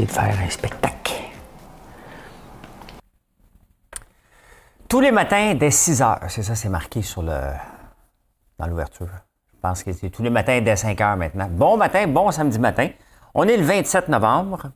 [0.00, 1.12] De faire un spectacle.
[4.88, 7.38] Tous les matins dès 6 heures, c'est ça, c'est marqué sur le
[8.58, 9.10] dans l'ouverture.
[9.52, 11.48] Je pense que c'est tous les matins dès 5 heures maintenant.
[11.50, 12.88] Bon matin, bon samedi matin.
[13.34, 14.72] On est le 27 novembre.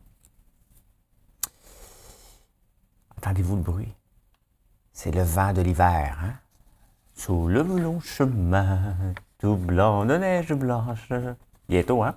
[3.17, 3.95] Entendez-vous le bruit?
[4.93, 6.19] C'est le vent de l'hiver.
[6.23, 6.35] Hein?
[7.15, 8.95] Sous le long chemin,
[9.39, 11.09] tout blanc de neige blanche.
[11.67, 12.15] Bientôt, hein?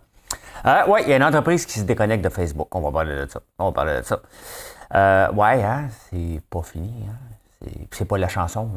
[0.66, 2.74] Euh, oui, il y a une entreprise qui se déconnecte de Facebook.
[2.76, 3.42] On va parler de ça.
[3.60, 4.22] On va parler de ça.
[4.96, 7.06] Euh, ouais, hein, c'est pas fini.
[7.08, 7.70] Hein?
[7.92, 8.70] C'est, pas la chanson.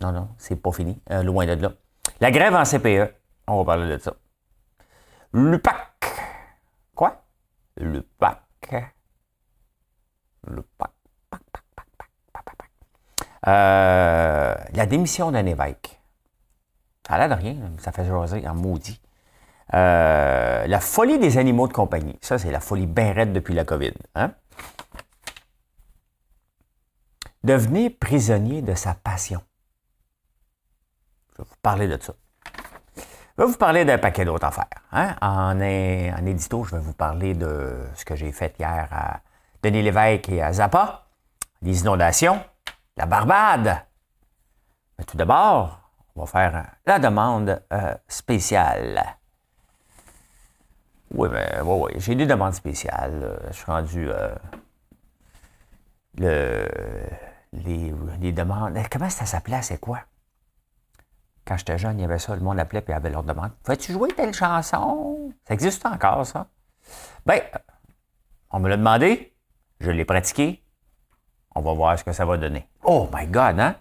[0.00, 1.00] Non, non, c'est pas fini.
[1.10, 1.72] Euh, loin de là.
[2.20, 3.14] La grève en CPE.
[3.46, 4.14] On va parler de ça.
[5.32, 5.76] Le PAC.
[6.94, 7.22] Quoi?
[7.76, 8.38] Le PAC.
[8.60, 8.94] PAC.
[10.44, 10.90] Pac,
[11.30, 11.40] pac,
[11.74, 12.70] pac, pac, pac, pac, pac.
[13.46, 16.00] Euh, la démission d'un évêque.
[17.06, 19.00] Ça a l'air de rien, ça fait jaser en maudit.
[19.74, 22.18] Euh, la folie des animaux de compagnie.
[22.20, 23.92] Ça, c'est la folie bien depuis la COVID.
[24.14, 24.32] Hein?
[27.42, 29.42] Devenir prisonnier de sa passion.
[31.32, 32.12] Je vais vous parler de ça.
[33.38, 34.68] Je vais vous parler d'un paquet d'autres affaires.
[34.92, 35.16] Hein?
[35.22, 39.20] En, é- en édito, je vais vous parler de ce que j'ai fait hier à
[39.62, 41.06] Denis Lévesque et à Zappa,
[41.62, 42.44] les inondations,
[42.96, 43.86] la Barbade.
[44.98, 45.80] Mais tout d'abord,
[46.14, 49.02] on va faire la demande euh, spéciale.
[51.14, 53.38] Oui, mais oui, oui, j'ai des demandes spéciales.
[53.48, 54.34] Je suis rendu euh,
[56.18, 56.66] le,
[57.52, 58.76] les, les demandes.
[58.76, 59.62] eh, Comment ça s'appelait?
[59.62, 60.00] C'est quoi?
[61.44, 63.50] Quand j'étais jeune, il y avait ça, le monde appelait et avait leur demande.
[63.66, 65.32] Fais-tu jouer telle chanson?
[65.46, 66.46] Ça existe encore, ça?
[67.26, 67.40] Ben,
[68.50, 69.34] on me l'a demandé,
[69.80, 70.62] je l'ai pratiqué.
[71.54, 72.66] On va voir ce que ça va donner.
[72.84, 73.74] Oh my God, hein?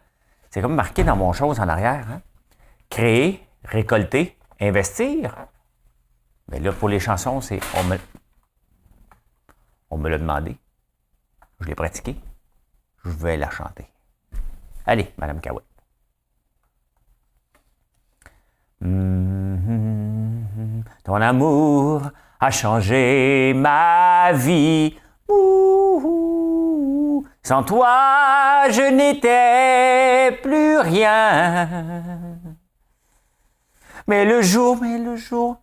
[0.50, 2.06] C'est comme marqué dans mon chose en arrière.
[2.12, 2.22] Hein?
[2.90, 5.36] Créer, récolter, investir.
[6.50, 7.60] Mais là, pour les chansons, c'est
[9.90, 10.58] on me, l'a demandé.
[11.60, 12.16] Je l'ai pratiqué.
[13.04, 13.88] Je vais la chanter.
[14.86, 15.66] Allez, Madame Cahouette.
[18.82, 20.84] Mhm.
[21.04, 22.10] Ton amour
[22.40, 24.98] a changé ma vie.
[25.30, 31.68] Ouh, Sans toi, je n'étais plus rien.
[34.08, 35.62] Mais le jour, mais le jour,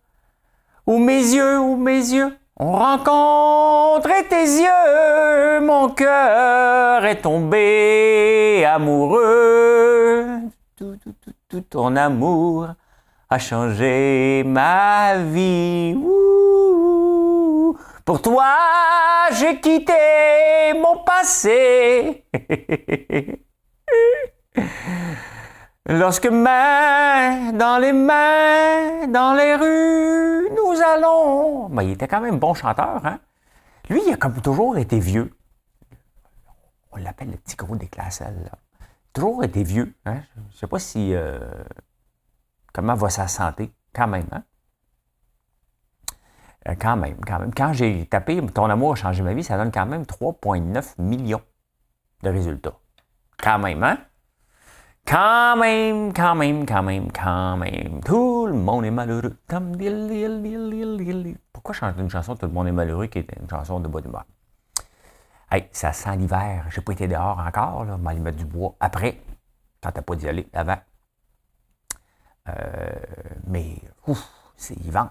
[0.89, 10.25] où mes yeux, où mes yeux ont rencontré tes yeux, mon cœur est tombé amoureux.
[10.75, 10.97] Tout,
[11.69, 12.69] ton amour
[13.29, 15.95] a changé ma vie.
[18.03, 18.55] Pour toi,
[19.33, 19.93] j'ai quitté
[20.73, 22.25] mon passé.
[25.91, 31.67] Lorsque main dans les mains, dans les rues, nous allons.
[31.69, 33.19] Ben, il était quand même bon chanteur, hein?
[33.89, 35.33] Lui, il a comme toujours été vieux.
[36.91, 38.51] On l'appelle le petit gros des classes, là.
[39.13, 40.21] Toujours été vieux, hein?
[40.51, 41.15] Je sais pas si.
[41.15, 41.39] euh,
[42.71, 44.43] comment va sa santé, quand même, hein?
[46.67, 47.53] Euh, Quand même, quand même.
[47.53, 51.41] Quand j'ai tapé Ton amour a changé ma vie, ça donne quand même 3,9 millions
[52.21, 52.77] de résultats.
[53.41, 53.97] Quand même, hein?
[55.09, 57.99] Quand même, quand même, quand même, quand même.
[58.01, 59.35] Tout le monde est malheureux.
[61.51, 64.05] Pourquoi chanter une chanson Tout le monde est malheureux qui est une chanson de bonne
[64.05, 64.25] humeur?
[65.49, 66.67] Hey, ça sent l'hiver.
[66.69, 67.85] J'ai pas été dehors encore.
[67.85, 67.95] Là.
[67.95, 69.19] On va aller mettre du bois après.
[69.81, 70.77] Quand t'as pas d'y aller avant.
[72.49, 72.89] Euh,
[73.47, 75.09] mais, ouf, c'est hiver.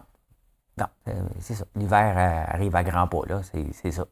[0.79, 1.65] Non, euh, c'est ça.
[1.75, 3.41] L'hiver euh, arrive à grands pas, là.
[3.43, 4.05] C'est, ça.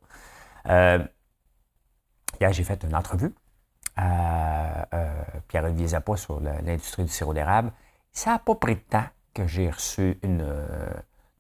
[2.40, 3.32] Hier, j'ai fait une entrevue
[3.96, 5.08] à euh,
[5.48, 7.72] Pierre-Olivier Zappa sur l'industrie du sirop d'érable.
[8.12, 9.04] Ça n'a pas pris de temps
[9.34, 10.86] que j'ai reçu une euh,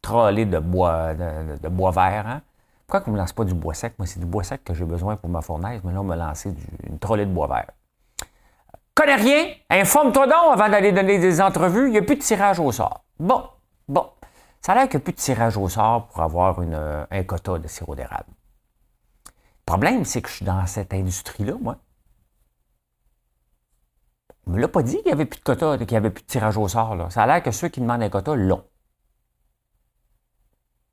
[0.02, 2.26] trolley de bois, de, bois vert.
[2.26, 2.42] Hein?
[2.86, 3.94] Pourquoi qu'on ne me lance pas du bois sec?
[3.98, 6.16] Moi, c'est du bois sec que j'ai besoin pour ma fournaise, mais là, on m'a
[6.16, 6.54] lancé
[6.88, 7.70] une trolley de bois vert.
[8.94, 9.48] Connais rien?
[9.68, 11.88] Informe-toi donc avant d'aller donner des entrevues.
[11.88, 13.04] Il n'y a plus de tirage au sort.
[13.18, 13.44] Bon,
[13.88, 14.06] bon.
[14.62, 17.04] Ça a l'air qu'il n'y a plus de tirage au sort pour avoir une, euh,
[17.10, 18.30] un quota de sirop d'érable.
[19.26, 21.76] Le problème, c'est que je suis dans cette industrie-là, moi.
[24.46, 26.10] On ne me l'a pas dit qu'il n'y avait plus de quota, qu'il n'y avait
[26.10, 27.10] plus de tirage au sort.
[27.10, 28.64] Ça a l'air que ceux qui demandent un quota l'ont.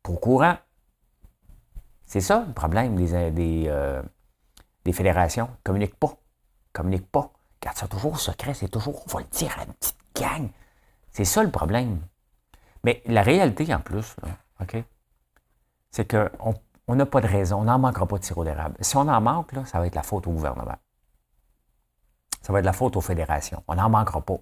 [0.01, 0.57] Pas au courant.
[2.05, 4.01] C'est ça le problème des, euh,
[4.85, 5.47] des fédérations.
[5.47, 6.17] Ils ne communiquent pas.
[6.69, 7.31] Ils communiquent pas.
[7.61, 10.49] Garde ça toujours secret, c'est toujours, on va le dire à une petite gang.
[11.11, 12.01] C'est ça le problème.
[12.83, 14.15] Mais la réalité en plus,
[15.91, 18.75] c'est qu'on n'a pas de raison, on n'en manquera pas de sirop d'érable.
[18.81, 20.75] Si on en manque, ça va être la faute au gouvernement.
[22.43, 23.63] Ça va être la faute aux fédérations.
[23.67, 24.37] On n'en manquera pas.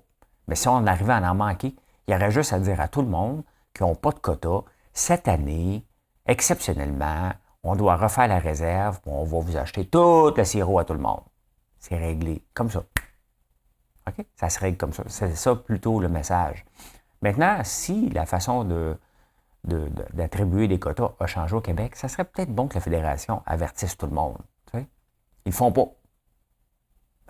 [0.47, 1.73] Mais si on arrivait à en manquer,
[2.07, 3.43] il y aurait juste à dire à tout le monde
[3.73, 5.85] qui n'ont pas de quota, cette année,
[6.25, 7.31] exceptionnellement,
[7.63, 10.99] on doit refaire la réserve, on va vous acheter tout le sirop à tout le
[10.99, 11.21] monde.
[11.79, 12.83] C'est réglé comme ça.
[14.07, 14.25] OK?
[14.35, 15.03] Ça se règle comme ça.
[15.07, 16.65] C'est ça plutôt le message.
[17.21, 18.97] Maintenant, si la façon de,
[20.13, 23.95] d'attribuer des quotas a changé au Québec, ça serait peut-être bon que la Fédération avertisse
[23.95, 24.37] tout le monde.
[24.71, 24.87] Tu sais?
[25.45, 25.85] Ils ne font pas.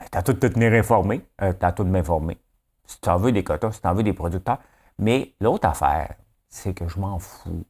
[0.02, 2.40] Ben, tu as tout de te tenir informé, euh, tu as tout de m'informer.
[2.86, 4.60] Si tu en veux des quotas, si tu en veux des producteurs.
[4.98, 6.16] Mais l'autre affaire,
[6.50, 7.66] c'est que je m'en fous.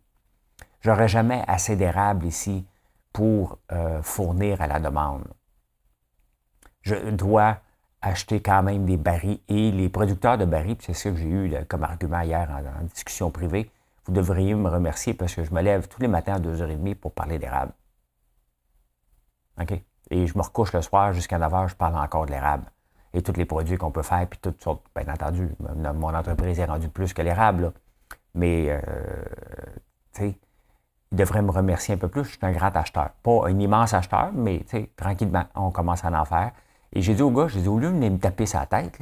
[0.80, 2.66] J'aurais jamais assez d'érable ici
[3.12, 5.26] pour euh, fournir à la demande.
[6.82, 7.58] Je dois
[8.02, 11.54] acheter quand même des barils et les producteurs de barils, c'est ça que j'ai eu
[11.68, 13.70] comme argument hier en, discussion privée,
[14.06, 17.12] vous devriez me remercier parce que je me lève tous les matins à 2h30 pour
[17.12, 17.74] parler d'érable.
[19.60, 19.84] OK?
[20.12, 22.66] Et je me recouche le soir jusqu'à 9h, je parle encore de l'érable.
[23.14, 26.66] Et tous les produits qu'on peut faire, puis toutes sortes, bien entendu, mon entreprise est
[26.66, 27.72] rendue plus que l'érable.
[28.36, 28.80] Mais, euh,
[30.14, 30.40] tu sais,
[31.12, 32.26] il devrait me remercier un peu plus.
[32.26, 33.10] Je suis un grand acheteur.
[33.24, 36.52] Pas un immense acheteur, mais, tu sais, tranquillement, on commence à en faire.
[36.94, 39.00] Et j'ai dit au gars, j'ai dit, au lieu de me taper sa tête,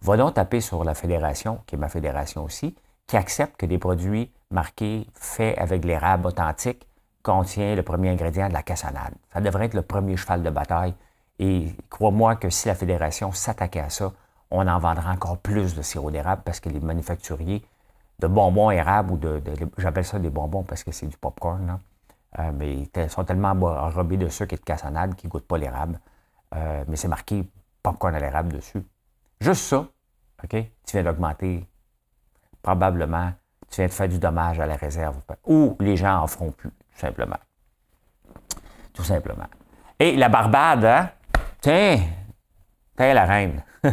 [0.00, 2.74] va donc taper sur la fédération, qui est ma fédération aussi,
[3.06, 6.86] qui accepte que des produits marqués, faits avec l'érable authentique,
[7.26, 9.12] contient le premier ingrédient de la cassonade.
[9.32, 10.94] Ça devrait être le premier cheval de bataille.
[11.40, 14.12] Et crois-moi que si la fédération s'attaquait à ça,
[14.52, 17.64] on en vendra encore plus de sirop d'érable parce que les manufacturiers
[18.20, 19.42] de bonbons érables ou de,
[19.76, 21.80] j'appelle ça des bonbons parce que c'est du popcorn,
[22.38, 25.58] euh, mais ils sont tellement enrobés de sucre et de cassonade qu'ils ne goûtent pas
[25.58, 25.98] l'érable.
[26.54, 27.44] Euh, mais c'est marqué
[27.82, 28.86] popcorn à l'érable dessus.
[29.40, 29.78] Juste ça,
[30.44, 30.50] OK?
[30.50, 31.66] Tu viens d'augmenter,
[32.62, 33.32] probablement,
[33.68, 35.16] tu viens de faire du dommage à la réserve.
[35.44, 37.38] Ou les gens en feront plus, tout simplement.
[38.92, 39.46] Tout simplement.
[39.98, 41.10] Et la Barbade, hein?
[41.60, 42.00] Tiens,
[42.96, 43.62] tiens la reine.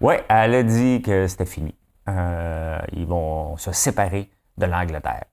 [0.00, 1.74] oui, elle a dit que c'était fini.
[2.08, 5.24] Euh, ils vont se séparer de l'Angleterre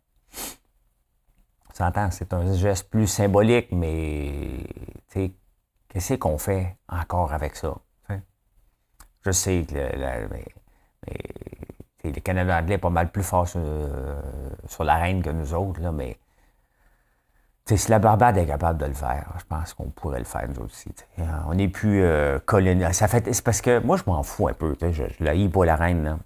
[2.12, 4.63] c'est un geste plus symbolique, mais
[5.89, 7.75] qu'est-ce qu'on fait encore avec ça?
[9.24, 9.75] Je sais que
[12.03, 15.92] le, Canada anglais est pas mal plus fort sur, la reine que nous autres, là,
[15.92, 16.18] mais
[17.68, 20.65] si la Barbade est capable de le faire, je pense qu'on pourrait le faire nous
[20.65, 20.89] aussi.
[21.48, 24.75] On n'est plus euh, fait, c'est parce que moi, je m'en fous un peu.
[24.81, 26.18] Je, je la pas la reine.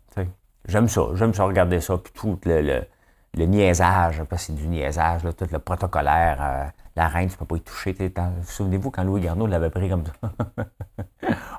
[0.68, 1.02] J'aime ça.
[1.14, 1.98] J'aime ça regarder ça.
[1.98, 7.40] Puis tout le niaisage, c'est du niaisage, tout le protocolaire, euh, la reine, tu ne
[7.40, 7.96] peux pas y toucher.
[8.44, 10.14] Souvenez-vous quand Louis Garneau l'avait pris comme ça?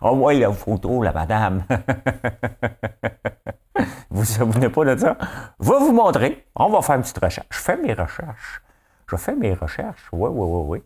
[0.02, 1.64] oh, ouais, la photo, la madame.
[4.16, 5.18] vous vous souvenez pas de ça?
[5.60, 6.46] Vais vous montrer.
[6.54, 7.48] On va faire une petite recherche.
[7.50, 8.62] Je fais mes recherches.
[9.10, 10.08] Je fais mes recherches.
[10.10, 10.82] Oui, oui, oui, oui.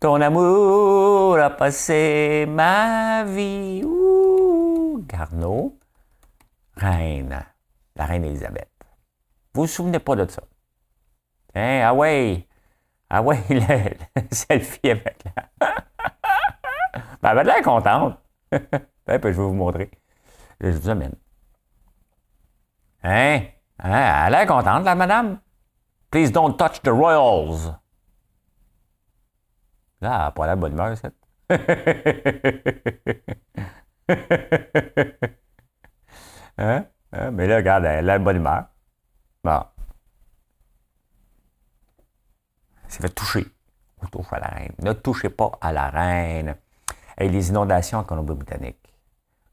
[0.00, 3.84] Ton amour a passé ma vie.
[3.84, 5.78] Ouh, Garneau,
[6.74, 7.44] reine,
[7.94, 8.70] la reine Élisabeth.
[9.52, 10.42] Vous ne vous souvenez pas de ça?
[11.54, 11.82] Hein?
[11.84, 12.48] Ah ouais!
[13.10, 15.68] Ah ouais, le, selfie avec la...
[17.22, 18.18] ben, elle a l'air contente.
[18.50, 18.62] ben,
[19.06, 19.90] je vais vous montrer.
[20.60, 21.14] Je vous amène.
[23.08, 23.48] Hein?
[23.78, 24.26] hein?
[24.26, 25.40] Elle l'air contente, la madame?
[26.10, 27.74] Please don't touch the royals.
[30.00, 31.14] Là, elle n'a pas la bonne humeur, cette.
[36.58, 36.84] hein?
[37.12, 37.30] hein?
[37.30, 38.66] Mais là, regarde, elle a la bonne humeur.
[39.42, 39.72] Bah.
[42.88, 43.46] C'est fait toucher.
[44.02, 44.74] On touche à la reine.
[44.80, 46.56] Ne touchez pas à la reine.
[47.16, 48.94] Et les inondations en Colombie-Britannique.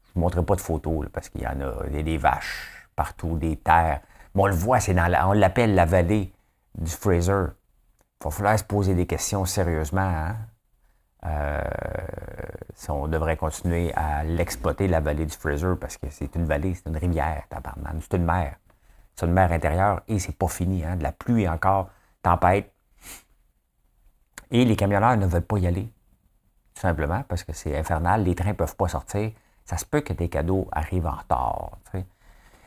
[0.04, 1.86] Je ne vous montrerai pas de photos parce qu'il y en a.
[1.86, 4.00] Il y a des vaches partout, des terres.
[4.34, 6.32] Mais on le voit, c'est dans on l'appelle la vallée
[6.76, 7.46] du Fraser.
[8.20, 10.00] Il va falloir se poser des questions sérieusement.
[10.00, 10.36] Hein.
[11.24, 11.62] Euh,
[12.74, 16.74] si on devrait continuer à l'exploiter, la vallée du Fraser, parce que c'est une vallée,
[16.74, 17.44] c'est une rivière,
[18.00, 18.56] c'est une mer.
[19.14, 20.84] C'est une mer intérieure et c'est pas fini.
[20.84, 20.96] Hein?
[20.96, 21.90] De la pluie encore,
[22.22, 22.72] tempête.
[24.50, 25.90] Et les camionneurs ne veulent pas y aller.
[26.74, 28.22] Tout simplement parce que c'est infernal.
[28.22, 29.32] Les trains ne peuvent pas sortir.
[29.64, 31.78] Ça se peut que tes cadeaux arrivent en retard.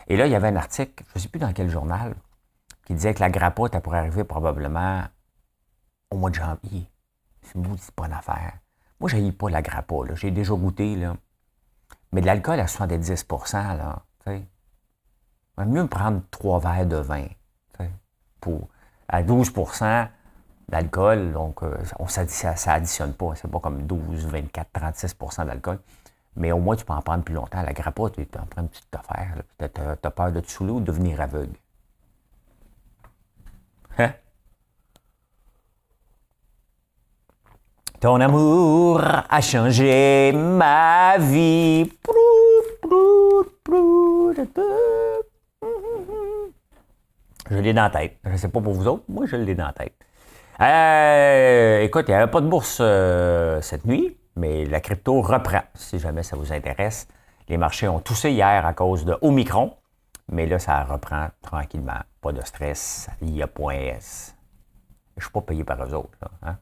[0.10, 2.16] Et là, il y avait un article, je ne sais plus dans quel journal,
[2.86, 5.04] qui disait que la grappa, elle pourrait arriver probablement
[6.10, 6.90] au mois de janvier.
[7.44, 8.54] C'est une affaire.
[9.00, 9.96] Moi, je pas la grappa.
[10.16, 10.96] J'ai déjà goûté.
[10.96, 11.16] Là.
[12.12, 14.04] Mais de l'alcool à 70% là,
[15.58, 17.28] va mieux me prendre trois verres de vin
[18.46, 18.62] ou
[19.08, 20.08] à 12%
[20.70, 21.34] d'alcool.
[21.34, 23.34] Donc, euh, on, ça, ça additionne pas.
[23.36, 25.80] C'est pas comme 12, 24, 36% d'alcool.
[26.40, 27.62] Mais au moins, tu peux en prendre plus longtemps.
[27.62, 29.36] La grappa, tu en train de petite affaire.
[29.58, 31.58] Tu as, peur de te saouler ou de devenir aveugle?
[33.98, 34.14] Hein?
[38.00, 41.92] Ton amour a changé ma vie.
[47.50, 48.18] Je l'ai dans la tête.
[48.24, 49.94] Je ne sais pas pour vous autres, moi je l'ai dans la tête.
[50.62, 55.62] Euh, écoute, il n'y avait pas de bourse euh, cette nuit, mais la crypto reprend,
[55.76, 57.08] si jamais ça vous intéresse.
[57.50, 59.76] Les marchés ont toussé hier à cause de Omicron,
[60.32, 62.00] mais là, ça reprend tranquillement.
[62.22, 63.10] Pas de stress.
[63.22, 64.36] Il y a point S.
[65.16, 66.18] Je ne suis pas payé par eux autres.
[66.44, 66.58] Hein.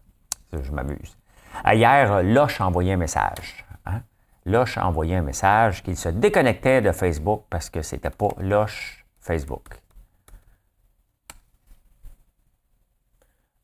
[0.53, 1.17] Je m'amuse.
[1.65, 3.65] Hier, Loche a envoyé un message.
[3.85, 4.01] Hein?
[4.45, 9.05] Loche a envoyé un message qu'il se déconnectait de Facebook parce que c'était pas Loche
[9.19, 9.67] Facebook.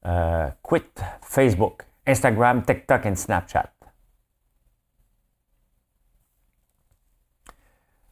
[0.05, 0.83] Euh, quit
[1.21, 3.69] Facebook, Instagram, TikTok et Snapchat.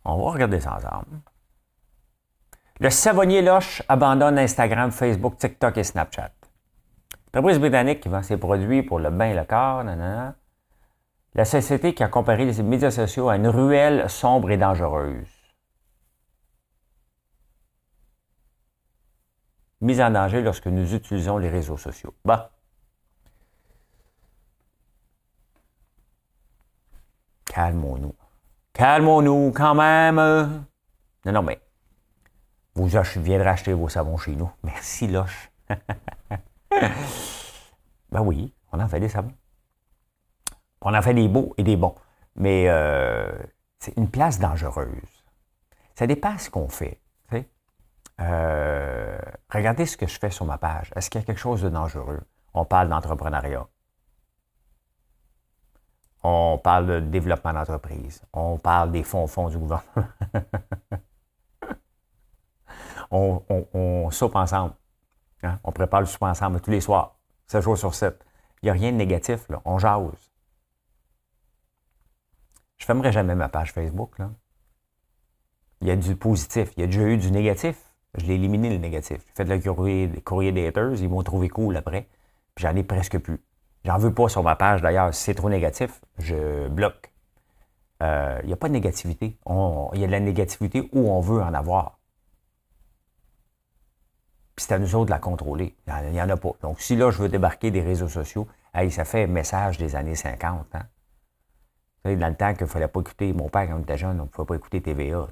[0.03, 1.21] On va regarder ça ensemble.
[2.79, 6.31] Le savonnier Loche abandonne Instagram, Facebook, TikTok et Snapchat.
[7.33, 9.83] L'entreprise britannique qui vend ses produits pour le bain et le corps,
[11.33, 15.29] la société qui a comparé les médias sociaux à une ruelle sombre et dangereuse.
[19.79, 22.13] Mise en danger lorsque nous utilisons les réseaux sociaux.
[22.25, 22.51] Bah.
[27.45, 28.20] Calmons-nous.
[28.73, 30.15] Calmons-nous quand même.
[31.25, 31.59] Non, non, mais
[32.75, 34.49] vous viendrez acheter vos savons chez nous.
[34.63, 35.51] Merci, Loche.
[38.11, 39.33] ben oui, on en fait des savons.
[40.81, 41.95] On en fait des beaux et des bons.
[42.35, 43.29] Mais euh,
[43.79, 45.23] c'est une place dangereuse.
[45.95, 47.01] Ça dépasse ce qu'on fait.
[48.21, 49.17] Euh,
[49.49, 50.91] regardez ce que je fais sur ma page.
[50.95, 52.21] Est-ce qu'il y a quelque chose de dangereux?
[52.53, 53.67] On parle d'entrepreneuriat.
[56.23, 58.21] On parle de développement d'entreprise.
[58.33, 60.07] On parle des fonds fonds du gouvernement.
[63.11, 64.73] on, soupe ensemble.
[65.43, 65.59] Hein?
[65.63, 67.15] On prépare le souper ensemble tous les soirs,
[67.47, 68.23] 7 jours sur 7.
[68.61, 70.31] Il n'y a rien de négatif, on jase.
[72.77, 74.15] Je fermerai jamais ma page Facebook.
[75.81, 77.77] Il y a du positif, il y a déjà eu du négatif.
[78.15, 79.19] Je l'ai éliminé le négatif.
[79.27, 82.07] J'ai fait le courrier, courrier des haters, ils m'ont trouvé cool après.
[82.55, 83.39] Puis j'en ai presque plus.
[83.83, 85.13] J'en veux pas sur ma page d'ailleurs.
[85.13, 87.11] Si c'est trop négatif, je bloque.
[88.03, 89.37] Euh, il n'y a pas de négativité.
[89.47, 91.99] il y a de la négativité où on veut en avoir
[94.61, 95.75] c'est à nous autres de la contrôler.
[95.87, 96.51] Il n'y en, a pas.
[96.61, 100.15] Donc, si là, je veux débarquer des réseaux sociaux, ça fait un message des années
[100.15, 100.67] 50.
[100.75, 100.85] Hein?
[102.03, 104.23] dans le temps qu'il ne fallait pas écouter, mon père, quand on était jeune, on
[104.23, 105.27] ne pouvait pas écouter TVA.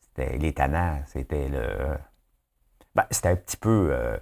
[0.00, 0.54] C'était les
[1.06, 1.96] c'était le.
[2.94, 4.16] Ben, c'était un petit peu, euh,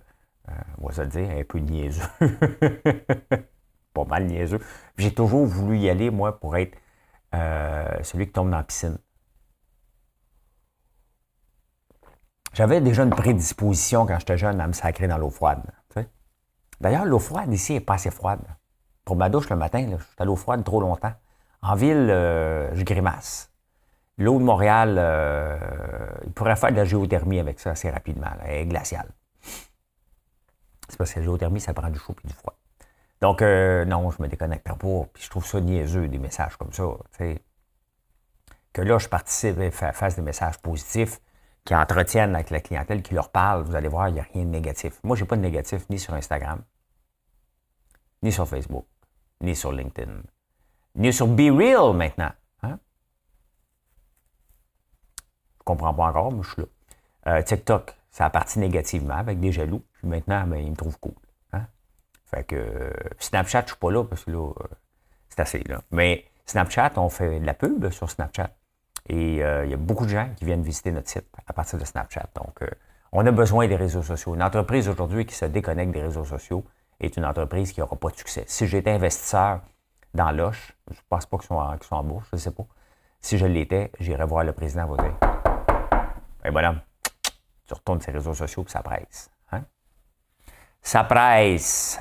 [0.49, 2.03] euh, on va se le dire, un peu niaiseux.
[3.95, 4.61] pas mal niaiseux.
[4.97, 6.77] J'ai toujours voulu y aller, moi, pour être
[7.35, 8.99] euh, celui qui tombe dans la piscine.
[12.55, 15.63] J'avais déjà une prédisposition quand j'étais jeune à me sacrer dans l'eau froide.
[16.81, 18.41] D'ailleurs, l'eau froide ici n'est pas assez froide.
[19.05, 21.13] Pour ma douche le matin, je suis à l'eau froide trop longtemps.
[21.61, 23.51] En ville, euh, je grimace.
[24.17, 24.91] L'eau de Montréal,
[26.25, 28.29] il pourrait faire de la géothermie avec ça assez rapidement.
[28.45, 29.09] elle est glaciale.
[30.89, 32.55] C'est parce que la géothermie, ça prend du chaud et du froid.
[33.21, 35.05] Donc, euh, non, je me déconnecte pas.
[35.13, 36.85] Puis je trouve ça niaiseux, des messages comme ça.
[38.73, 41.21] Que là, je participe et fasse des messages positifs
[41.69, 44.45] qui entretiennent avec la clientèle, qui leur parlent, vous allez voir, il n'y a rien
[44.45, 45.01] de négatif.
[45.05, 46.63] Moi, je n'ai pas de négatif ni sur Instagram,
[48.23, 48.87] ni sur Facebook,
[49.43, 50.23] ni sur LinkedIn,
[50.95, 52.33] ni sur Be Real maintenant.
[52.63, 52.79] Hein?
[55.19, 56.69] Je ne comprends pas encore, mais je suis là.
[57.27, 59.85] Euh, TikTok, ça a parti négativement avec des jaloux.
[60.03, 61.15] Maintenant, ben, ils me trouvent cool.
[61.53, 61.67] Hein?
[62.25, 64.67] Fait que euh, Snapchat, je ne suis pas là parce que là, euh,
[65.29, 65.63] c'est assez.
[65.65, 65.83] Là.
[65.91, 68.51] Mais Snapchat, on fait de la pub sur Snapchat.
[69.09, 71.79] Et euh, il y a beaucoup de gens qui viennent visiter notre site à partir
[71.79, 72.29] de Snapchat.
[72.35, 72.61] Donc,
[73.13, 74.35] on a besoin des réseaux sociaux.
[74.35, 76.65] Une entreprise aujourd'hui qui se déconnecte des réseaux sociaux
[77.01, 78.45] est une entreprise qui n'aura pas de succès.
[78.47, 79.61] Si j'étais investisseur
[80.15, 82.67] dans Loche, je ne pense pas qu'ils sont, en bourse, je ne sais pas.
[83.21, 85.17] Si je l'étais, j'irais voir le président vous dire
[86.45, 86.75] Eh voilà,
[87.67, 89.31] tu retournes ces réseaux sociaux et ça presse.
[90.83, 91.99] Ça presse.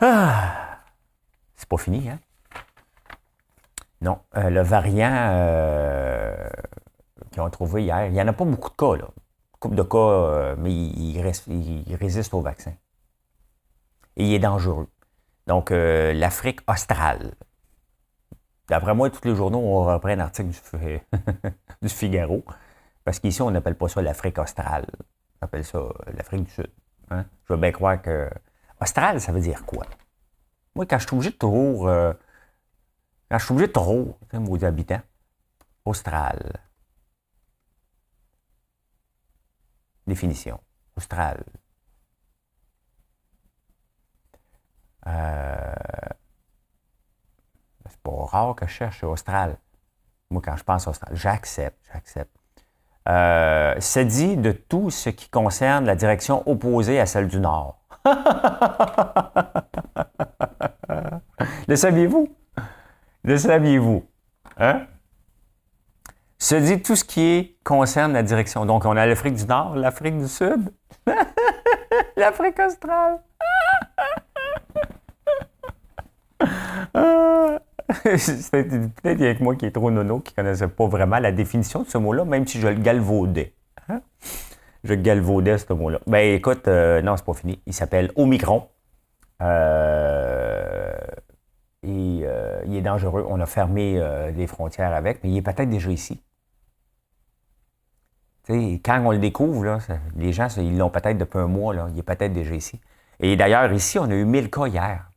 [0.00, 0.82] Ah,
[1.54, 2.18] c'est pas fini, hein?
[4.02, 6.48] Non, euh, le variant euh,
[7.30, 9.08] qu'ils ont trouvé hier, il n'y en a pas beaucoup de cas, là.
[9.58, 12.72] Couple de cas, euh, mais il, résiste au vaccin.
[14.16, 14.88] Et il est dangereux.
[15.46, 17.34] Donc, l'Afrique australe.
[18.68, 20.50] D'après moi, tous les journaux, on reprend un article
[21.82, 22.44] du, Figaro.
[23.04, 24.86] Parce qu'ici, on n'appelle pas ça l'Afrique australe.
[25.40, 25.80] Appelle ça
[26.14, 26.70] l'Afrique du Sud.
[27.10, 27.24] Hein?
[27.44, 28.30] Je veux bien croire que.
[28.80, 29.86] Austral, ça veut dire quoi?
[30.74, 31.88] Moi, quand je suis obligé de toujours.
[31.88, 32.12] Euh,
[33.30, 35.02] quand je suis obligé de trop, vos habitants,
[35.84, 36.60] Austral.
[40.06, 40.60] Définition.
[40.96, 41.44] Austral.
[45.06, 45.74] Euh,
[47.88, 49.58] c'est pas rare que je cherche Austral.
[50.30, 52.36] Moi, quand je pense Austral, j'accepte, j'accepte.
[53.08, 57.78] Euh, c'est dit de tout ce qui concerne la direction opposée à celle du Nord.
[61.68, 62.28] Le saviez-vous?
[63.22, 64.04] Le saviez-vous?
[64.58, 64.86] Hein?
[66.38, 68.66] Se dit tout ce qui concerne la direction.
[68.66, 70.72] Donc, on a l'Afrique du Nord, l'Afrique du Sud,
[72.16, 73.20] l'Afrique australe.
[78.52, 81.88] Peut-être avec moi qui est trop nono, qui ne connaissait pas vraiment la définition de
[81.88, 83.54] ce mot-là, même si je le galvaudais.
[83.88, 84.00] Hein?
[84.84, 85.98] Je galvaudais ce mot-là.
[86.06, 87.60] Ben écoute, euh, non, c'est pas fini.
[87.66, 88.68] Il s'appelle Omicron.
[89.42, 90.94] Euh,
[91.82, 93.26] et euh, il est dangereux.
[93.28, 94.00] On a fermé
[94.36, 96.22] les frontières avec, mais il est peut-être déjà ici.
[98.48, 99.78] quand on le découvre,
[100.14, 102.80] les gens, ils l'ont peut-être depuis un mois, là, il est peut-être déjà ici.
[103.18, 105.10] Et d'ailleurs, ici, on a eu 1000 cas hier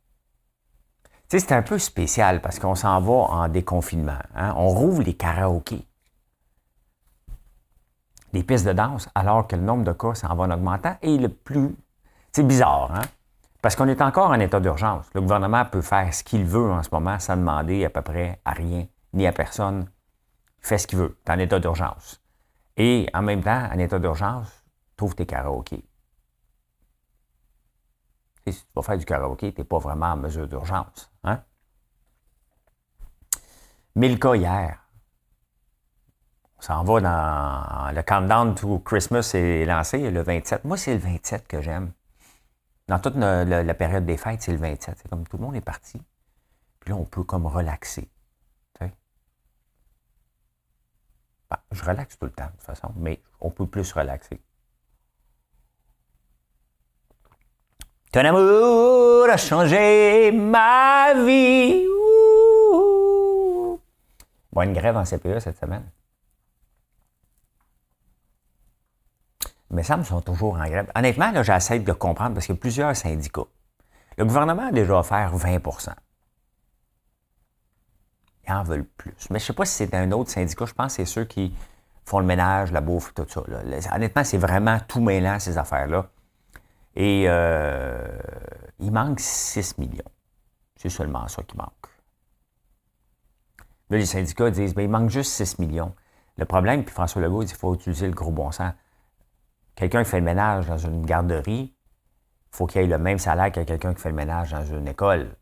[1.38, 4.18] c'est un peu spécial parce qu'on s'en va en déconfinement.
[4.34, 4.52] Hein.
[4.56, 5.86] On rouvre les karaokés,
[8.32, 10.96] les pistes de danse, alors que le nombre de cas s'en va en augmentant.
[11.02, 11.74] Et le plus.
[12.32, 13.02] C'est bizarre, hein?
[13.62, 15.06] Parce qu'on est encore en état d'urgence.
[15.14, 18.40] Le gouvernement peut faire ce qu'il veut en ce moment sans demander à peu près
[18.44, 19.86] à rien ni à personne.
[20.62, 21.18] Il fait ce qu'il veut.
[21.24, 22.22] Tu en état d'urgence.
[22.76, 24.48] Et en même temps, en état d'urgence,
[24.96, 25.84] trouve tes karaokés.
[28.46, 31.10] Si tu vas faire du karaoké, tu n'es pas vraiment en mesure d'urgence.
[31.24, 31.42] Hein?
[33.96, 34.78] 1000 cas hier.
[36.58, 40.64] On s'en va dans le countdown to Christmas est lancé le 27.
[40.64, 41.92] Moi, c'est le 27 que j'aime.
[42.88, 44.98] Dans toute la, période des fêtes, c'est le 27.
[45.00, 46.02] C'est comme tout le monde est parti.
[46.80, 48.10] Puis là, on peut comme relaxer.
[51.50, 54.40] Ben, je relaxe tout le temps, de toute façon, mais on peut plus relaxer.
[58.12, 61.86] Ton amour a changé ma vie.
[64.52, 65.88] Bon, une grève en CPE cette semaine.
[69.70, 70.90] Mais ça me sont toujours en grève.
[70.96, 73.46] Honnêtement, j'essaie de comprendre parce qu'il y a plusieurs syndicats.
[74.18, 75.90] Le gouvernement a déjà offert 20%
[78.48, 79.14] Ils en veulent plus.
[79.30, 80.64] Mais je ne sais pas si c'est un autre syndicat.
[80.66, 81.54] Je pense que c'est ceux qui
[82.04, 83.42] font le ménage, la bouffe, tout ça.
[83.94, 86.10] Honnêtement, c'est vraiment tout mêlant, ces affaires-là.
[86.96, 88.18] Et euh,
[88.78, 90.10] il manque 6 millions.
[90.76, 91.70] C'est seulement ça qui manque.
[93.90, 95.94] Là, les syndicats disent, ben, il manque juste 6 millions.
[96.36, 98.72] Le problème, puis François Legault dit, il faut utiliser le gros bon sens.
[99.74, 101.74] Quelqu'un qui fait le ménage dans une garderie,
[102.52, 104.88] il faut qu'il ait le même salaire que quelqu'un qui fait le ménage dans une
[104.88, 105.36] école.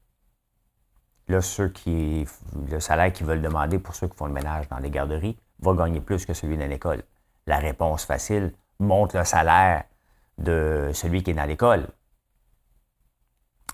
[1.29, 2.27] Là, ceux qui,
[2.71, 5.75] le salaire qu'ils veulent demander pour ceux qui font le ménage dans les garderies va
[5.75, 7.03] gagner plus que celui d'une école.
[7.47, 9.85] La réponse facile, monte le salaire
[10.39, 11.89] de celui qui est dans l'école.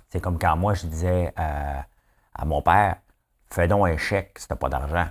[0.09, 1.87] C'est comme quand moi, je disais à,
[2.45, 2.97] mon père,
[3.51, 5.09] fais donc un chèque si tu pas d'argent.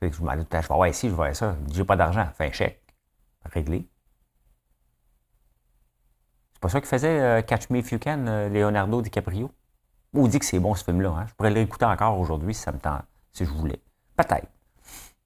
[0.00, 1.56] Je me disais, je vais voir ici, je vais ça.
[1.72, 2.82] J'ai pas d'argent, fais un chèque.
[3.46, 3.88] Réglé.
[6.52, 9.50] C'est pas ça qu'il faisait euh, Catch Me If You Can, euh, Leonardo DiCaprio?
[10.14, 11.10] Ou dit que c'est bon ce film-là.
[11.10, 11.26] Hein?
[11.28, 12.78] Je pourrais l'écouter encore aujourd'hui si ça me
[13.32, 13.80] si je voulais.
[14.16, 14.53] Peut-être.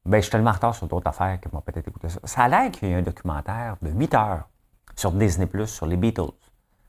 [0.09, 2.18] Ben, je suis tellement en retard sur d'autres affaires que moi peut-être écouter ça.
[2.25, 4.49] Ça a l'air qu'il y a un documentaire de 8 heures
[4.97, 6.33] sur Disney Plus sur les Beatles.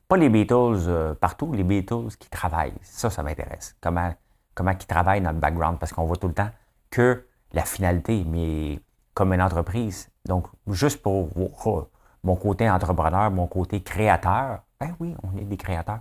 [0.08, 2.78] Pas les Beatles euh, partout, les Beatles qui travaillent.
[2.82, 3.76] Ça, ça m'intéresse.
[3.82, 4.14] Comment,
[4.56, 6.50] comment ils travaillent dans le background, parce qu'on voit tout le temps
[6.92, 8.80] que la finalité, mais
[9.14, 10.10] comme une entreprise.
[10.26, 11.28] Donc, juste pour
[11.66, 11.90] oh,
[12.24, 16.00] mon côté entrepreneur, mon côté créateur, ben oui, on est des créateurs.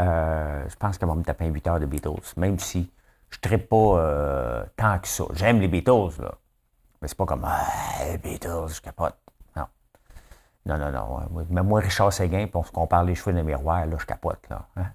[0.00, 2.90] Euh, je pense qu'on va me taper un 8 heures de Beatles, même si
[3.30, 5.24] je ne pas euh, tant que ça.
[5.32, 6.34] J'aime les Beatles, là.
[7.00, 7.66] Mais c'est pas comme ah,
[8.10, 9.16] les Beatles, je capote.
[9.56, 9.66] Non.
[10.66, 11.44] Non, non, non.
[11.48, 14.40] Même moi, Richard Séguin, puis on se compare les cheveux de miroir, là, je capote,
[14.50, 14.66] là.
[14.76, 14.86] Hein?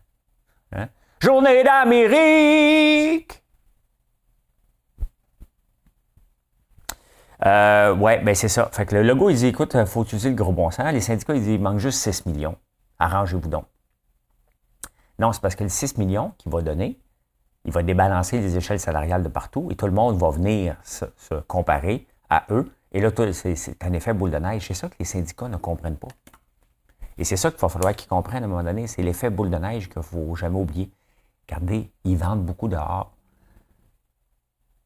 [0.73, 0.89] Hein?
[1.19, 3.41] Journée d'Amérique!
[7.45, 8.69] Euh, ouais, ben c'est ça.
[8.71, 10.91] Fait que le logo, il dit écoute, il faut utiliser le gros bon sens.
[10.93, 12.57] Les syndicats, ils disent il manque juste 6 millions.
[12.97, 13.65] Arrangez-vous donc.
[15.19, 16.99] Non, c'est parce que le 6 millions qu'il va donner,
[17.65, 21.05] il va débalancer les échelles salariales de partout et tout le monde va venir se,
[21.47, 22.71] comparer à eux.
[22.91, 24.67] Et là, c'est un effet boule de neige.
[24.67, 26.07] C'est ça que les syndicats ne comprennent pas.
[27.17, 28.87] Et c'est ça qu'il va falloir qu'ils comprennent à un moment donné.
[28.87, 30.91] C'est l'effet boule de neige qu'il ne faut jamais oublier.
[31.47, 33.11] Regardez, ils vendent beaucoup dehors.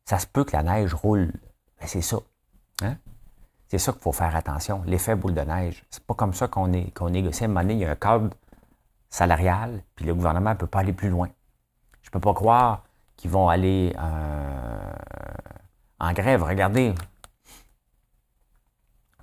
[0.06, 1.32] Ça se peut que la neige roule.
[1.80, 2.18] Ben, c'est ça.
[2.82, 2.96] Hein?
[3.68, 5.86] C'est ça qu'il faut faire attention, l'effet boule de neige.
[5.92, 7.44] C'est pas comme ça qu'on négocie.
[7.44, 8.30] À un moment donné, il y a un cadre
[9.12, 11.30] salarial, puis le gouvernement ne peut pas aller plus loin.
[12.12, 12.84] Je ne peux pas croire
[13.16, 14.94] qu'ils vont aller euh,
[16.00, 16.44] en grève.
[16.44, 16.96] Regardez,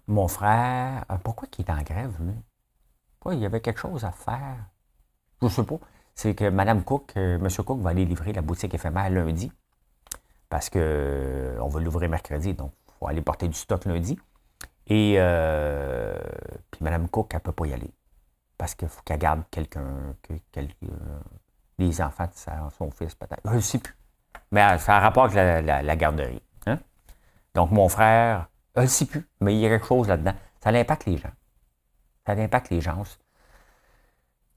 [0.07, 2.35] mon frère, euh, pourquoi il est en grève, lui?
[3.33, 4.57] Il y avait quelque chose à faire?
[5.43, 5.81] Je sais pas.
[6.15, 7.49] C'est que Mme Cook, euh, M.
[7.65, 9.51] Cook va aller livrer la boutique éphémère lundi.
[10.49, 14.17] Parce que on va l'ouvrir mercredi, donc il faut aller porter du stock lundi.
[14.87, 15.19] Et
[16.71, 17.93] puis Mme Cook, elle ne peut pas y aller
[18.59, 20.35] parce qu'il faut qu'elle garde quelqu'un, que,
[21.79, 23.41] les enfants de son fils peut-être.
[23.45, 23.95] Je ne sais plus.
[24.51, 26.43] Mais ça a rapport avec la, garderie.
[26.67, 26.79] Hein?
[27.55, 30.35] Donc, mon frère, je ne sais plus, mais il y a quelque chose là-dedans.
[30.63, 31.33] Ça impacte les gens.
[32.27, 33.03] Ça impacte les gens.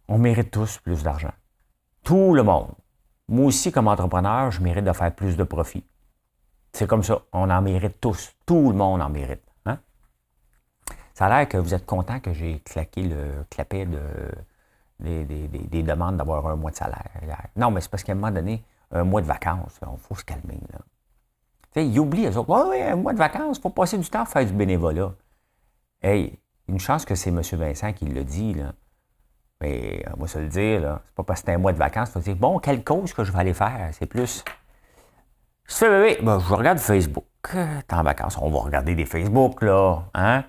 [0.08, 1.34] On mérite tous plus d'argent.
[2.04, 2.74] Tout le monde.
[3.28, 5.86] Moi aussi, comme entrepreneur, je mérite de faire plus de profit.
[6.74, 7.22] C'est comme ça.
[7.32, 8.34] On en mérite tous.
[8.46, 9.44] Tout le monde en mérite.
[11.20, 14.00] Ça a l'air que vous êtes content que j'ai claqué le clapet de,
[15.00, 17.10] des, demandes d'avoir un mois de salaire.
[17.56, 20.24] Non, mais c'est parce qu'à un moment donné, un mois de vacances, il faut se
[20.24, 20.60] calmer.
[20.72, 20.80] Là.
[21.74, 22.70] sais, ils oublient, eux autres.
[22.70, 25.14] Oui, un mois de vacances, il faut passer du temps à faire du bénévolat.
[26.02, 27.42] Hey, une chance que c'est M.
[27.42, 28.74] Vincent qui le dit, là.
[29.62, 31.02] Mais on va se le dire, là.
[31.06, 33.24] C'est pas parce que c'est un mois de vacances, faut dire, bon, quelle cause que
[33.24, 33.90] je vais aller faire?
[33.94, 34.44] C'est plus.
[35.66, 37.26] Je fais, bébé, ben, je regarde Facebook.
[37.44, 40.04] T'es en vacances, on va regarder des Facebook, là.
[40.14, 40.44] Hein?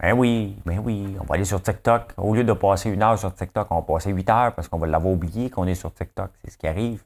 [0.00, 2.12] Ben oui, ben oui, on va aller sur TikTok.
[2.16, 4.78] Au lieu de passer une heure sur TikTok, on va passer huit heures parce qu'on
[4.78, 6.30] va l'avoir oublié qu'on est sur TikTok.
[6.44, 7.02] C'est ce qui arrive.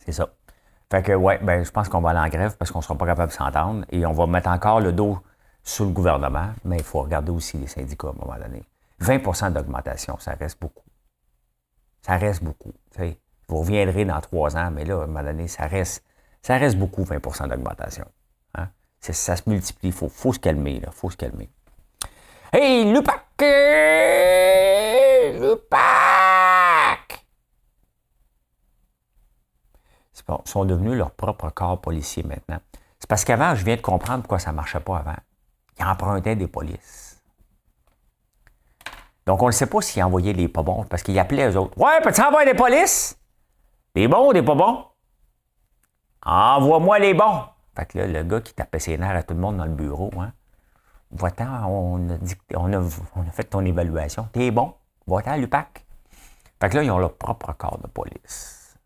[0.00, 0.28] C'est ça.
[0.90, 2.96] Fait que, ouais, ben, je pense qu'on va aller en grève parce qu'on ne sera
[2.96, 5.18] pas capable de s'entendre et on va mettre encore le dos
[5.62, 8.62] sur le gouvernement, mais il faut regarder aussi les syndicats à un moment donné.
[9.00, 10.84] 20% d'augmentation, ça reste beaucoup.
[12.02, 12.72] Ça reste beaucoup.
[13.48, 16.04] Vous reviendrez dans trois ans, mais là, à un moment donné, ça reste,
[16.42, 18.06] ça reste beaucoup, 20% d'augmentation
[19.02, 19.88] ça se multiplie.
[19.88, 20.90] Il faut, faut, se calmer, là.
[20.92, 21.50] faut se calmer.
[22.52, 23.24] Hey, Lupac!
[25.40, 25.92] Lupac!
[30.14, 32.60] Ils sont devenus leur propre corps policier maintenant.
[32.98, 35.16] C'est parce qu'avant, je viens de comprendre pourquoi ça ne marchait pas avant.
[35.78, 37.20] Ils empruntaient des polices.
[39.26, 41.76] Donc, on ne sait pas s'ils envoyaient les pas bons, parce qu'ils appelaient eux autres.
[41.78, 43.18] Ouais, peux-tu envoyer des polices?
[43.94, 44.84] Des bons ou des pas bons?
[46.24, 47.44] Envoie-moi les bons.
[47.74, 49.74] Fait que là, le gars qui tapait ses nerfs à tout le monde dans le
[49.74, 50.32] bureau, hein,
[51.10, 52.18] va-t'en, on a,
[52.54, 54.28] on, a, on a fait ton évaluation.
[54.32, 54.74] T'es bon,
[55.06, 55.84] va-t'en l'UPAC.
[56.60, 58.76] Fait que là, ils ont leur propre corps de police.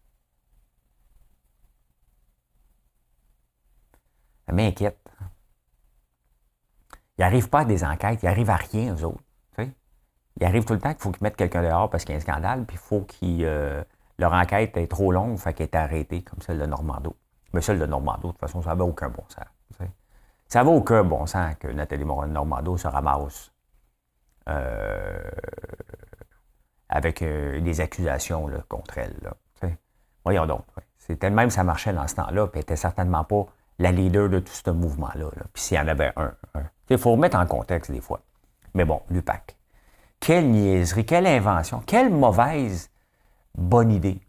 [4.46, 4.98] Ça m'inquiète.
[7.18, 9.22] Ils n'arrivent pas à des enquêtes, ils n'arrivent à rien, eux autres.
[10.38, 12.18] Ils arrivent tout le temps qu'il faut qu'ils mettent quelqu'un dehors parce qu'il y a
[12.18, 13.82] un scandale, puis il faut que euh,
[14.18, 17.16] leur enquête est trop longue, fait qu'elle est arrêtée, comme celle de Normando.
[17.56, 19.46] Mais celle de Normando, de toute façon, ça n'avait aucun bon sens.
[20.46, 23.50] Ça n'avait aucun bon sens que Nathalie Normando se ramasse
[24.46, 25.30] euh,
[26.90, 29.32] avec euh, des accusations contre elle.
[30.22, 30.66] Voyons donc.
[30.98, 33.46] C'était même ça marchait dans ce temps-là, puis elle n'était certainement pas
[33.78, 35.30] la leader de tout ce mouvement-là.
[35.54, 36.34] Puis s'il y en avait un.
[36.90, 38.20] Il faut remettre en contexte des fois.
[38.74, 39.56] Mais bon, l'UPAC.
[40.20, 42.90] Quelle niaiserie, quelle invention, quelle mauvaise
[43.56, 44.20] bonne idée.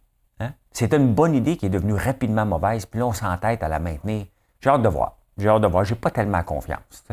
[0.79, 3.79] C'est une bonne idée qui est devenue rapidement mauvaise, puis là, on s'entête à la
[3.79, 4.27] maintenir.
[4.61, 5.17] J'ai hâte de voir.
[5.35, 5.83] J'ai hâte de voir.
[5.83, 7.03] J'ai pas tellement confiance.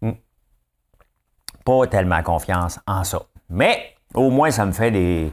[0.00, 0.12] Hmm.
[1.64, 3.20] Pas tellement confiance en ça.
[3.48, 5.32] Mais au moins, ça me fait des,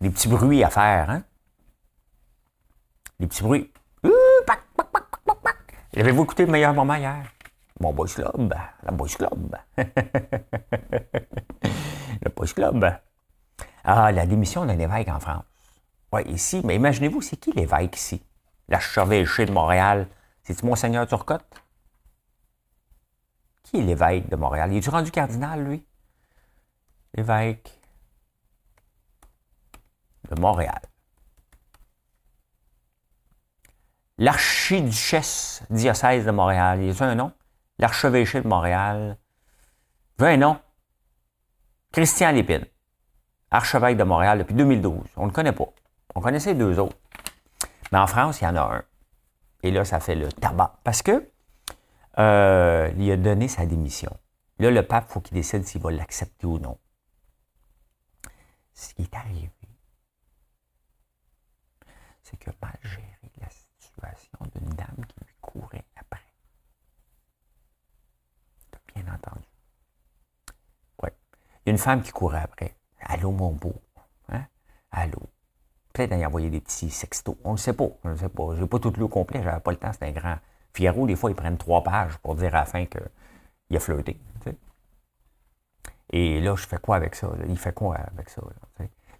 [0.00, 1.10] des petits bruits à faire.
[1.10, 1.22] Hein?
[3.20, 3.70] Des petits bruits.
[5.94, 7.26] Avez-vous écouté le meilleur moment hier?
[7.78, 8.54] Mon Boys Club.
[8.84, 9.54] La Boys Club.
[9.76, 9.90] le
[12.34, 12.90] Boys Club.
[13.84, 15.44] Ah, la démission d'un évêque en France.
[16.22, 18.22] Ici, mais imaginez-vous, c'est qui l'évêque ici?
[18.68, 20.08] L'archevêché de Montréal,
[20.42, 21.62] c'est-tu Monseigneur Turcotte?
[23.62, 24.72] Qui est l'évêque de Montréal?
[24.72, 25.84] Il est-tu rendu cardinal, lui?
[27.14, 27.78] L'évêque
[30.30, 30.80] de Montréal.
[34.18, 36.80] L'archiduchesse diocèse de Montréal.
[36.80, 37.32] Il y a un nom?
[37.78, 39.18] L'archevêché de Montréal.
[40.18, 40.60] Il un nom?
[41.92, 42.66] Christian Lépine.
[43.50, 45.00] Archevêque de Montréal depuis 2012.
[45.16, 45.72] On ne le connaît pas.
[46.14, 46.96] On connaissait deux autres.
[47.92, 48.84] Mais en France, il y en a un.
[49.62, 50.78] Et là, ça fait le tabac.
[50.84, 51.30] Parce que
[52.18, 54.16] euh, il a donné sa démission.
[54.58, 56.78] Là, le pape, il faut qu'il décide s'il va l'accepter ou non.
[58.72, 59.50] Ce qui est arrivé,
[62.22, 66.20] c'est que mal géré la situation d'une dame qui lui courait après.
[68.94, 69.46] Bien entendu.
[71.02, 71.10] Oui.
[71.64, 72.76] Il y a une femme qui courait après.
[73.00, 73.74] Allô, mon beau.
[74.28, 74.46] Hein?
[74.90, 75.33] Allô.
[75.94, 77.36] Peut-être y envoyer des petits sextos.
[77.44, 77.88] On ne sait pas.
[78.02, 78.54] On ne sait pas.
[78.54, 80.36] Je n'ai pas tout lu au complet, j'avais pas le temps, c'était un grand.
[80.74, 84.20] Figaro, des fois, ils prennent trois pages pour dire à la fin qu'il a flirté.
[86.10, 87.30] Et là, je fais quoi avec ça?
[87.48, 88.42] Il fait quoi avec ça?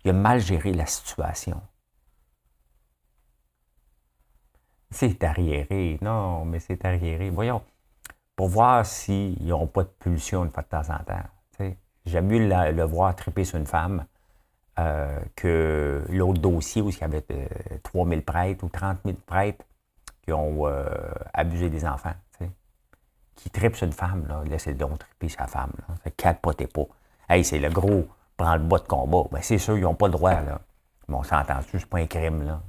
[0.04, 1.60] il a mal géré la situation.
[4.90, 5.98] C'est arriéré.
[6.02, 7.30] Non, mais c'est arriéré.
[7.30, 7.62] Voyons,
[8.36, 11.74] pour voir s'ils n'ont pas de pulsion une fois de temps en temps.
[12.04, 14.04] J'aime mieux le voir triper sur une femme
[14.78, 17.24] euh, que l'autre dossier où il y avait
[17.84, 19.64] 3000 euh, prêtres ou 30 000 prêtres
[20.22, 20.84] qui ont euh,
[21.32, 22.14] abusé des enfants.
[23.36, 25.72] Qui tripent une femme, là, laissez donc triper sa femme.
[25.88, 26.10] Là.
[26.16, 26.86] Capotez pas.
[27.28, 28.06] Hey, c'est le gros
[28.36, 29.24] prend le bas de combat.
[29.30, 30.60] Ben, c'est sûr, ils n'ont pas le droit, là.
[31.08, 32.62] Mais on s'entend dessus, c'est pas un crime, là.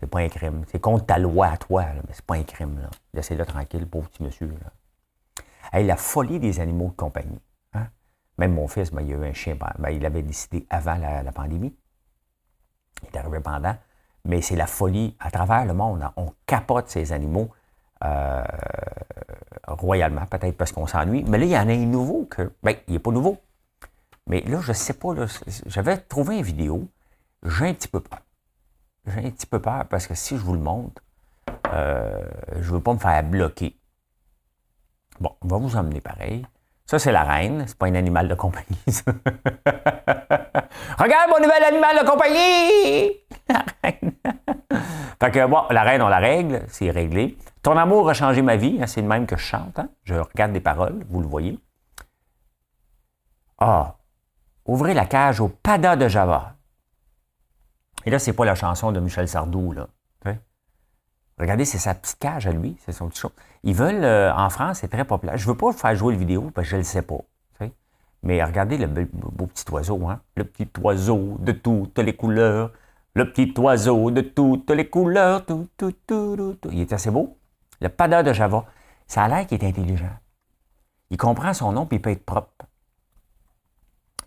[0.00, 0.64] C'est pas un crime.
[0.70, 2.90] C'est contre ta loi à toi, là, mais c'est pas un crime, là.
[3.14, 4.54] Laissez-le tranquille, pauvre petit monsieur.
[5.72, 7.40] Hey, la folie des animaux de compagnie.
[8.38, 11.32] Même mon fils, ben, il a eu un chien, ben il avait décidé avant la,
[11.32, 11.74] pandémie.
[13.02, 13.76] Il est arrivé pendant.
[14.24, 16.02] Mais c'est la folie à travers le monde.
[16.02, 16.12] Hein.
[16.16, 17.50] On capote ces animaux
[18.04, 18.42] euh,
[19.68, 21.24] royalement, peut-être parce qu'on s'ennuie.
[21.24, 22.52] Mais là, il y en a un nouveau que.
[22.62, 23.38] Ben, il n'est pas nouveau.
[24.26, 25.14] Mais là, je ne sais pas,
[25.66, 26.88] j'avais trouvé une vidéo,
[27.42, 28.20] j'ai un petit peu peur.
[29.06, 31.02] J'ai un petit peu peur parce que si je vous le montre,
[31.72, 33.78] euh, je ne veux pas me faire bloquer.
[35.20, 36.46] Bon, on va vous emmener pareil.
[36.86, 37.64] Ça, c'est la reine.
[37.66, 39.12] C'est pas un animal de compagnie, ça.
[40.98, 43.12] Regarde mon nouvel animal de compagnie!
[43.48, 44.12] La reine.
[45.20, 46.62] fait que, bon, la reine, on la règle.
[46.68, 47.38] C'est réglé.
[47.62, 48.78] Ton amour a changé ma vie.
[48.80, 49.78] Hein, c'est le même que je chante.
[49.78, 49.88] Hein.
[50.04, 51.04] Je regarde des paroles.
[51.08, 51.58] Vous le voyez.
[53.58, 53.96] Ah,
[54.66, 56.54] Ouvrez la cage au Pada de Java.
[58.06, 59.88] Et là, c'est pas la chanson de Michel Sardou, là.
[61.38, 63.32] Regardez, c'est sa petite cage à lui, c'est son petit show.
[63.64, 65.36] Ils veulent, euh, en France, c'est très populaire.
[65.36, 67.20] Je veux pas faire jouer le vidéo parce que je ne le sais pas.
[68.24, 70.18] Mais regardez le beau, petit oiseau, hein?
[70.34, 72.72] Le petit oiseau de toutes les couleurs.
[73.14, 75.44] Le petit oiseau de toutes les couleurs.
[75.44, 77.36] Tout, tout, tout, Il est assez beau.
[77.82, 78.64] Le Pada de Java.
[79.06, 80.16] Ça a l'air qu'il est intelligent.
[81.10, 82.64] Il comprend son nom puis il peut être propre.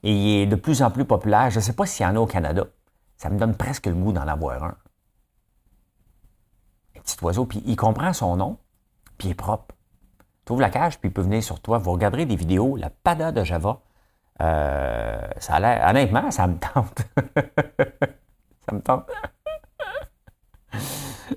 [0.04, 1.50] Et il est de plus en plus populaire.
[1.50, 2.68] Je ne sais pas s'il y en a au Canada.
[3.18, 4.76] Ça me donne presque le goût d'en avoir un.
[7.08, 8.58] Petit oiseau, puis il comprend son nom,
[9.18, 9.74] puis il est propre.
[10.46, 11.78] Tu ouvres la cage, puis il peut venir sur toi.
[11.78, 13.80] Vous regarderez des vidéos, la pada de Java.
[14.42, 17.08] Euh, ça a l'air, honnêtement, ça me tente.
[18.70, 19.10] ça me tente.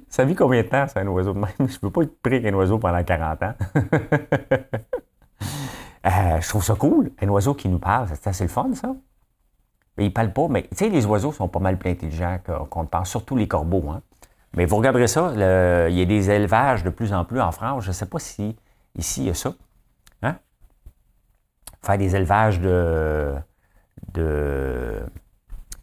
[0.09, 1.51] ça vit combien de temps, c'est un oiseau de même?
[1.59, 3.55] Je ne peux pas être pris qu'un oiseau pendant 40 ans.
[6.07, 7.13] Euh, je trouve ça cool.
[7.21, 8.95] Un oiseau qui nous parle, c'est assez le fun, ça.
[9.99, 12.39] Mais il parle pas, mais tu sais, les oiseaux sont pas mal plus intelligents
[12.71, 13.85] qu'on pense, surtout les corbeaux.
[13.91, 14.01] Hein.
[14.55, 15.33] Mais vous regarderez ça,
[15.89, 17.85] il y a des élevages de plus en plus en France.
[17.85, 18.57] Je ne sais pas si
[18.97, 19.55] ici il y a ça.
[20.23, 20.37] Hein?
[21.83, 23.37] Faire des élevages de,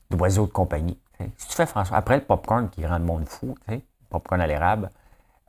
[0.10, 1.00] d'oiseaux de, compagnie.
[1.38, 3.56] Si tu fais François, après le popcorn qui rend le monde fou,
[4.10, 4.92] popcorn à l'érable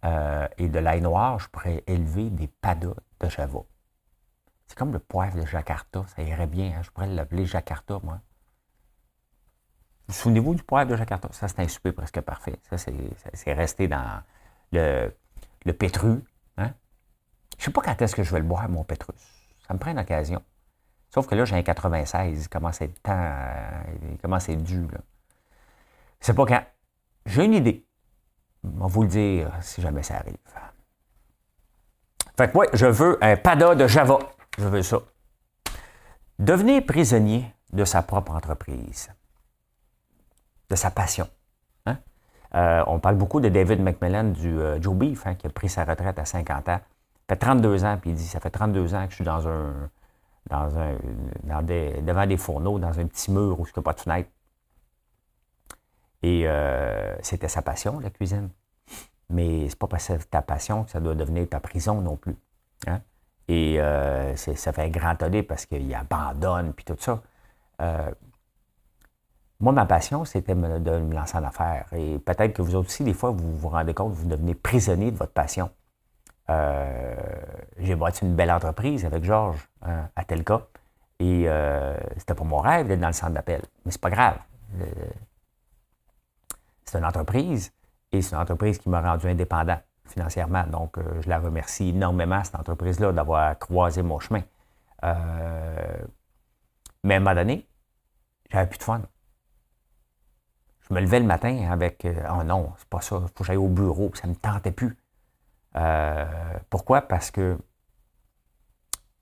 [0.04, 3.60] euh, et de l'ail noir, je pourrais élever des padas de Java.
[4.66, 6.04] C'est comme le poivre de Jakarta.
[6.14, 6.74] Ça irait bien.
[6.76, 6.82] Hein?
[6.82, 8.20] Je pourrais l'appeler Jakarta, moi.
[10.10, 11.28] Souvenez-vous du poivre de Jakarta?
[11.32, 12.58] Ça, c'est un souper presque parfait.
[12.70, 14.22] Ça, c'est resté dans
[14.72, 15.14] le,
[15.64, 16.24] le pétru.
[16.56, 16.70] Hein?
[17.58, 19.16] Je ne sais pas quand est-ce que je vais le boire, mon pétrus.
[19.66, 20.42] Ça me prend une occasion.
[21.10, 22.42] Sauf que là, j'ai un 96.
[22.42, 23.34] Il commence à être temps.
[24.10, 24.86] Il commence à être dû.
[26.20, 26.62] Je sais pas quand.
[27.26, 27.86] J'ai une idée.
[28.64, 30.36] Je vais vous le dire si jamais ça arrive.
[32.36, 34.18] Fait que moi, je veux un pada de Java.
[34.58, 34.98] Je veux ça.
[36.38, 39.10] Devenir prisonnier de sa propre entreprise,
[40.70, 41.28] de sa passion.
[41.86, 41.98] Hein?
[42.54, 45.68] Euh, on parle beaucoup de David McMillan du euh, Joe Beef, hein, qui a pris
[45.68, 46.80] sa retraite à 50 ans.
[47.28, 49.46] Ça fait 32 ans, puis il dit Ça fait 32 ans que je suis dans
[49.48, 49.90] un.
[50.48, 50.96] Dans un
[51.62, 54.30] devant des fourneaux, dans un petit mur où je n'ai pas de fenêtre.
[56.22, 58.48] Et euh, c'était sa passion, la cuisine.
[59.28, 62.16] Mais c'est pas parce que c'est ta passion que ça doit devenir ta prison non
[62.16, 62.34] plus.
[62.86, 63.02] Hein?
[63.48, 63.78] Et
[64.36, 67.20] ça fait un grand tollé parce qu'il abandonne, puis tout ça.
[67.80, 68.10] Euh,
[69.60, 71.86] moi, ma passion, c'était de me lancer en affaires.
[71.92, 75.16] Et peut-être que vous aussi, des fois, vous vous rendez compte, vous devenez prisonnier de
[75.16, 75.70] votre passion.
[76.50, 77.16] Euh,
[77.78, 80.62] j'ai bâti une belle entreprise avec Georges hein, à Telka.
[81.20, 81.48] Et
[82.16, 83.62] c'était pas mon rêve d'être dans le centre d'appel.
[83.84, 84.38] Mais c'est pas grave.
[86.84, 87.72] c'est une entreprise
[88.12, 90.64] et c'est une entreprise qui m'a rendu indépendant financièrement.
[90.64, 94.42] Donc, euh, je la remercie énormément, cette entreprise-là, d'avoir croisé mon chemin.
[95.04, 96.06] Euh,
[97.04, 97.66] mais à un moment donné,
[98.50, 99.02] j'avais plus de fun.
[100.88, 103.44] Je me levais le matin avec euh, Oh non, c'est pas ça, il faut que
[103.44, 104.96] j'aille au bureau, ça ne me tentait plus.
[106.70, 107.02] pourquoi?
[107.02, 107.58] Parce que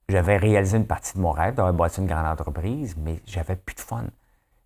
[0.09, 3.74] j'avais réalisé une partie de mon rêve d'avoir bâti une grande entreprise, mais j'avais plus
[3.74, 4.05] de fun.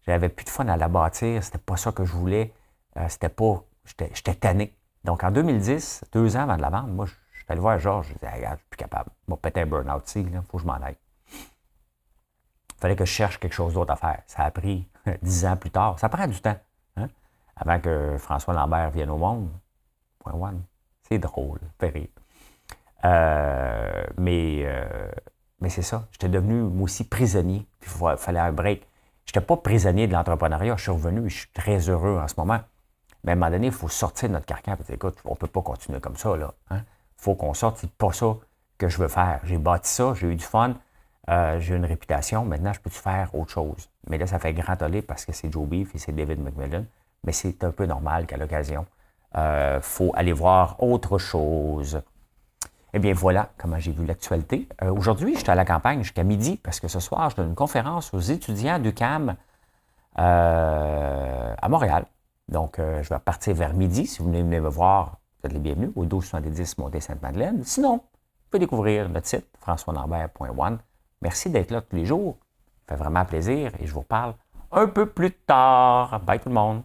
[0.06, 1.42] J'avais plus de fun à la bâtir.
[1.42, 2.52] C'était pas ça que je voulais.
[2.96, 3.64] Euh, c'était pas.
[3.84, 4.76] J'étais tanné.
[5.04, 8.08] Donc, en 2010, deux ans avant de la vendre, moi, je suis allé voir Georges.
[8.08, 9.10] Je disais, regarde, je suis plus capable.
[9.28, 10.96] Vais péter un burn-out il faut que je m'en aille.
[11.32, 14.22] Il fallait que je cherche quelque chose d'autre à faire.
[14.26, 14.88] Ça a pris
[15.22, 15.98] dix ans plus tard.
[15.98, 16.56] Ça prend du temps.
[17.60, 19.48] Avant que François Lambert vienne au monde.
[20.18, 20.62] Point one.
[21.08, 22.10] C'est drôle, fait
[23.04, 25.10] euh, mais euh,
[25.60, 26.06] mais c'est ça.
[26.12, 27.66] J'étais devenu, moi aussi, prisonnier.
[27.82, 28.86] il fallait un break.
[29.26, 30.76] Je n'étais pas prisonnier de l'entrepreneuriat.
[30.76, 32.60] Je suis revenu et je suis très heureux en ce moment.
[33.24, 35.36] Mais à un moment donné, il faut sortir de notre carcan dire, écoute, on ne
[35.36, 36.32] peut pas continuer comme ça.
[36.36, 36.82] Il hein.
[37.16, 37.78] faut qu'on sorte.
[37.78, 38.36] C'est pas ça
[38.78, 39.40] que je veux faire.
[39.44, 40.74] J'ai bâti ça, j'ai eu du fun,
[41.28, 42.44] euh, j'ai une réputation.
[42.46, 43.90] Maintenant, je peux faire autre chose?
[44.08, 46.84] Mais là, ça fait grand tollé parce que c'est Joe Beef et c'est David McMillan.
[47.24, 48.87] Mais c'est un peu normal qu'à l'occasion,
[49.35, 52.00] il euh, faut aller voir autre chose.
[52.92, 54.68] Eh bien, voilà comment j'ai vu l'actualité.
[54.83, 57.54] Euh, aujourd'hui, j'étais à la campagne jusqu'à midi parce que ce soir, je donne une
[57.54, 59.37] conférence aux étudiants du CAM
[60.16, 62.04] à Montréal.
[62.50, 64.06] Donc, euh, je vais partir vers midi.
[64.06, 67.62] Si vous venez me voir, vous êtes les bienvenus au 1270 Montée Sainte-Madeleine.
[67.64, 70.78] Sinon, vous pouvez découvrir notre site françoisnarbert.one.
[71.22, 72.37] Merci d'être là tous les jours.
[72.88, 74.35] Ça fait vraiment plaisir et je vous parle
[74.72, 76.20] un peu plus tard.
[76.20, 76.83] Bye tout le monde.